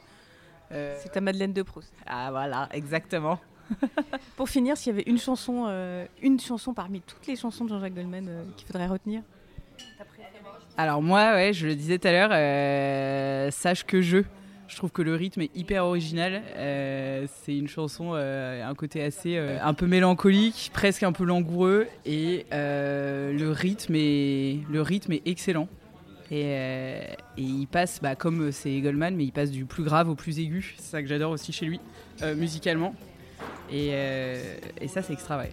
Euh, 0.73 0.97
C'est 1.01 1.13
ta 1.13 1.21
Madeleine 1.21 1.53
de 1.53 1.61
Proust. 1.61 1.93
ah 2.05 2.29
voilà, 2.29 2.67
exactement. 2.73 3.39
Pour 4.35 4.49
finir, 4.49 4.75
s'il 4.75 4.91
y 4.91 4.93
avait 4.95 5.09
une 5.09 5.17
chanson, 5.17 5.65
euh, 5.67 6.05
une 6.21 6.41
chanson 6.41 6.73
parmi 6.73 6.99
toutes 6.99 7.25
les 7.27 7.37
chansons 7.37 7.63
de 7.63 7.69
Jean-Jacques 7.69 7.93
Goldman 7.93 8.27
euh, 8.27 8.43
qu'il 8.57 8.67
faudrait 8.67 8.87
retenir? 8.87 9.21
Alors 10.75 11.01
moi, 11.01 11.33
ouais, 11.33 11.53
je 11.53 11.67
le 11.67 11.75
disais 11.75 11.99
tout 11.99 12.07
à 12.07 12.11
l'heure, 12.11 13.53
sache 13.53 13.85
que 13.85 14.01
je. 14.01 14.23
Je 14.67 14.77
trouve 14.77 14.91
que 14.91 15.01
le 15.01 15.13
rythme 15.15 15.41
est 15.41 15.55
hyper 15.55 15.85
original. 15.85 16.41
Euh, 16.55 17.27
c'est 17.43 17.55
une 17.55 17.67
chanson, 17.67 18.13
euh, 18.13 18.67
un 18.67 18.73
côté 18.73 19.03
assez, 19.03 19.37
euh, 19.37 19.59
un 19.61 19.73
peu 19.73 19.85
mélancolique, 19.85 20.71
presque 20.73 21.03
un 21.03 21.11
peu 21.11 21.25
langoureux, 21.25 21.87
et 22.05 22.45
euh, 22.53 23.33
le 23.33 23.51
rythme 23.51 23.93
est, 23.95 24.59
le 24.69 24.81
rythme 24.81 25.11
est 25.11 25.21
excellent. 25.27 25.67
Et, 26.31 26.45
euh, 26.45 27.03
et 27.37 27.41
il 27.41 27.67
passe, 27.67 27.99
bah, 28.01 28.15
comme 28.15 28.51
c'est 28.51 28.79
Goldman, 28.81 29.15
mais 29.15 29.25
il 29.25 29.31
passe 29.31 29.51
du 29.51 29.65
plus 29.65 29.83
grave 29.83 30.09
au 30.09 30.15
plus 30.15 30.39
aigu. 30.39 30.75
C'est 30.77 30.91
ça 30.91 31.01
que 31.03 31.07
j'adore 31.07 31.31
aussi 31.31 31.51
chez 31.51 31.65
lui, 31.65 31.79
euh, 32.23 32.33
musicalement. 32.33 32.95
Et, 33.69 33.89
euh, 33.91 34.55
et 34.81 34.87
ça, 34.87 35.03
c'est 35.03 35.13
extra, 35.13 35.37
ouais. 35.37 35.51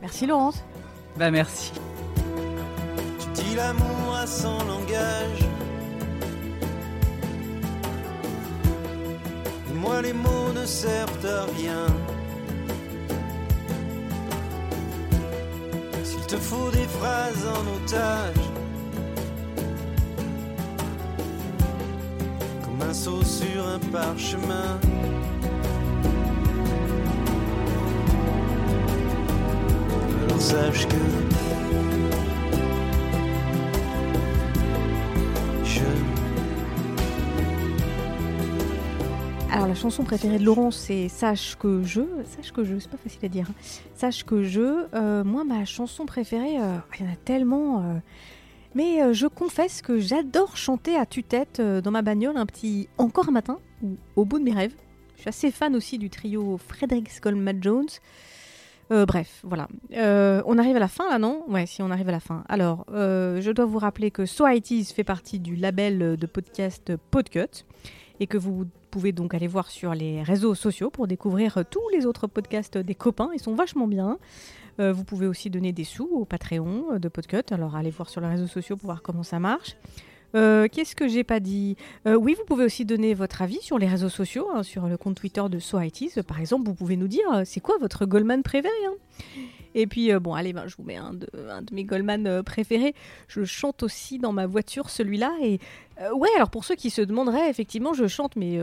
Merci 0.00 0.26
Laurence. 0.26 0.62
Bah 1.16 1.30
merci. 1.30 1.72
Tu 3.18 3.42
dis 3.42 3.56
l'amour 3.56 4.14
à 4.14 4.26
son 4.26 4.58
langage. 4.66 5.40
Les 10.00 10.12
mots 10.12 10.52
ne 10.54 10.64
servent 10.64 11.26
à 11.26 11.44
rien. 11.56 11.86
S'il 16.04 16.26
te 16.26 16.36
faut 16.36 16.70
des 16.70 16.88
phrases 16.96 17.44
en 17.46 17.62
otage, 17.76 18.44
comme 22.64 22.88
un 22.88 22.94
saut 22.94 23.24
sur 23.24 23.66
un 23.66 23.78
parchemin. 23.90 24.78
Alors 30.24 30.40
sache 30.40 30.86
que 30.86 30.96
Alors 39.62 39.76
la 39.76 39.80
chanson 39.80 40.02
préférée 40.02 40.40
de 40.40 40.44
Laurence, 40.44 40.76
c'est 40.76 41.06
Sache 41.06 41.54
que 41.56 41.84
je. 41.84 42.00
Sache 42.24 42.50
que 42.50 42.64
je, 42.64 42.80
c'est 42.80 42.90
pas 42.90 42.96
facile 42.96 43.24
à 43.24 43.28
dire. 43.28 43.46
hein. 43.48 43.54
Sache 43.94 44.24
que 44.24 44.42
je. 44.42 44.88
euh, 44.92 45.22
moi, 45.22 45.44
ma 45.44 45.64
chanson 45.64 46.04
préférée, 46.04 46.58
euh, 46.58 46.78
il 46.98 47.06
y 47.06 47.08
en 47.08 47.12
a 47.12 47.14
tellement. 47.14 47.78
euh, 47.78 47.94
mais 48.74 49.14
je 49.14 49.28
confesse 49.28 49.80
que 49.80 50.00
j'adore 50.00 50.56
chanter 50.56 50.96
à 50.96 51.06
tue-tête 51.06 51.60
dans 51.60 51.92
ma 51.92 52.02
bagnole 52.02 52.38
un 52.38 52.44
petit 52.46 52.88
Encore 52.98 53.28
un 53.28 53.30
matin 53.30 53.58
ou 53.84 53.96
Au 54.16 54.24
bout 54.24 54.40
de 54.40 54.44
mes 54.44 54.52
rêves. 54.52 54.74
Je 55.14 55.20
suis 55.20 55.28
assez 55.28 55.52
fan 55.52 55.76
aussi 55.76 55.96
du 55.96 56.10
trio 56.10 56.58
Frederick 56.58 57.08
Goldman 57.22 57.62
Jones. 57.62 57.86
Bref, 58.90 59.42
voilà. 59.44 59.68
On 59.92 60.58
arrive 60.58 60.74
à 60.74 60.80
la 60.80 60.88
fin 60.88 61.08
là, 61.08 61.20
non? 61.20 61.44
Ouais, 61.46 61.66
si 61.66 61.82
on 61.82 61.90
arrive 61.92 62.08
à 62.08 62.12
la 62.12 62.20
fin. 62.20 62.42
Alors, 62.48 62.84
je 62.88 63.52
dois 63.52 63.66
vous 63.66 63.78
rappeler 63.78 64.10
que 64.10 64.26
So 64.26 64.48
It 64.48 64.72
Is 64.72 64.86
fait 64.86 65.04
partie 65.04 65.38
du 65.38 65.54
label 65.54 66.16
de 66.16 66.26
podcast 66.26 66.96
Podcut 67.12 67.64
et 68.22 68.28
que 68.28 68.38
vous 68.38 68.66
pouvez 68.92 69.10
donc 69.10 69.34
aller 69.34 69.48
voir 69.48 69.68
sur 69.68 69.94
les 69.94 70.22
réseaux 70.22 70.54
sociaux 70.54 70.90
pour 70.90 71.08
découvrir 71.08 71.64
tous 71.68 71.82
les 71.92 72.06
autres 72.06 72.28
podcasts 72.28 72.78
des 72.78 72.94
copains. 72.94 73.30
Ils 73.34 73.40
sont 73.40 73.56
vachement 73.56 73.88
bien. 73.88 74.18
Euh, 74.78 74.92
vous 74.92 75.02
pouvez 75.02 75.26
aussi 75.26 75.50
donner 75.50 75.72
des 75.72 75.82
sous 75.82 76.08
au 76.12 76.24
Patreon 76.24 76.98
de 77.00 77.08
Podcut. 77.08 77.42
Alors 77.50 77.74
allez 77.74 77.90
voir 77.90 78.08
sur 78.08 78.20
les 78.20 78.28
réseaux 78.28 78.46
sociaux 78.46 78.76
pour 78.76 78.86
voir 78.86 79.02
comment 79.02 79.24
ça 79.24 79.40
marche. 79.40 79.76
Euh, 80.36 80.68
Qu'est-ce 80.70 80.94
que 80.94 81.08
j'ai 81.08 81.24
pas 81.24 81.40
dit? 81.40 81.76
Euh, 82.06 82.14
Oui, 82.14 82.36
vous 82.38 82.44
pouvez 82.44 82.64
aussi 82.64 82.84
donner 82.84 83.12
votre 83.12 83.42
avis 83.42 83.60
sur 83.60 83.76
les 83.76 83.88
réseaux 83.88 84.08
sociaux, 84.08 84.46
hein, 84.54 84.62
sur 84.62 84.86
le 84.86 84.96
compte 84.96 85.16
Twitter 85.16 85.42
de 85.50 85.58
So 85.58 85.80
It 85.80 86.00
Is. 86.00 86.22
Par 86.22 86.38
exemple, 86.38 86.66
vous 86.66 86.74
pouvez 86.74 86.96
nous 86.96 87.08
dire 87.08 87.26
c'est 87.44 87.60
quoi 87.60 87.74
votre 87.80 88.06
Goldman 88.06 88.44
préféré 88.44 88.72
hein? 88.86 88.94
Et 89.74 89.86
puis, 89.86 90.12
euh, 90.12 90.20
bon, 90.20 90.34
allez, 90.34 90.52
ben, 90.52 90.66
je 90.66 90.76
vous 90.76 90.84
mets 90.84 90.96
un 90.96 91.12
de, 91.14 91.28
mes 91.72 91.84
Goldman 91.84 92.26
euh, 92.26 92.42
préférés. 92.42 92.94
Je 93.28 93.44
chante 93.44 93.82
aussi 93.82 94.18
dans 94.18 94.32
ma 94.32 94.46
voiture 94.46 94.90
celui-là. 94.90 95.32
Et 95.42 95.58
euh, 96.00 96.12
ouais, 96.14 96.28
alors 96.36 96.50
pour 96.50 96.64
ceux 96.64 96.74
qui 96.74 96.90
se 96.90 97.02
demanderaient, 97.02 97.48
effectivement, 97.48 97.94
je 97.94 98.06
chante, 98.06 98.36
mais 98.36 98.58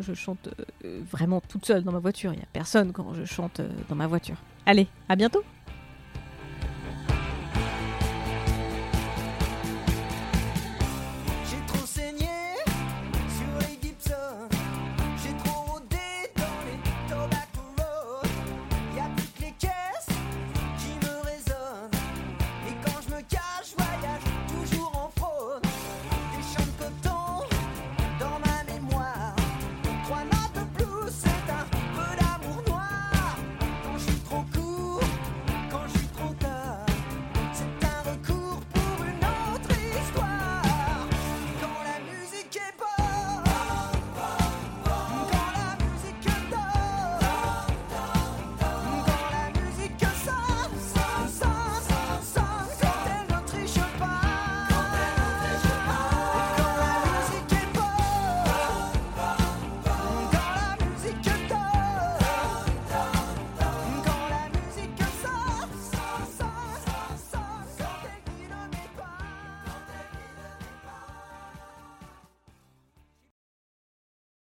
je 0.00 0.14
chante 0.14 0.48
vraiment 1.10 1.40
toute 1.40 1.66
seule 1.66 1.82
dans 1.82 1.92
ma 1.92 1.98
voiture. 1.98 2.32
Il 2.32 2.36
n'y 2.36 2.42
a 2.42 2.48
personne 2.52 2.92
quand 2.92 3.14
je 3.14 3.24
chante 3.24 3.60
dans 3.88 3.96
ma 3.96 4.06
voiture. 4.06 4.36
Allez, 4.66 4.88
à 5.08 5.16
bientôt 5.16 5.42